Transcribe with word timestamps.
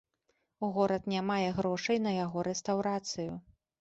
Горад 0.77 1.03
не 1.13 1.21
мае 1.29 1.49
грошай 1.59 1.97
на 2.07 2.15
яго 2.25 2.47
рэстаўрацыю. 2.51 3.31